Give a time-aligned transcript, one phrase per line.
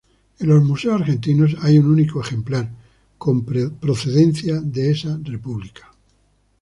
[0.39, 2.71] En los museos argentinos hay un único ejemplar
[3.19, 5.91] con procedencia de esa república.